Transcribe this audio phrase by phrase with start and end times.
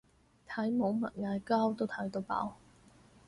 [0.49, 2.53] 睇網民嗌交都睇到飽